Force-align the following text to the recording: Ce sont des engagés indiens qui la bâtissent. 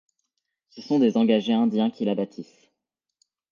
Ce 0.71 0.81
sont 0.81 0.97
des 0.97 1.15
engagés 1.15 1.53
indiens 1.53 1.91
qui 1.91 2.05
la 2.05 2.15
bâtissent. 2.15 2.71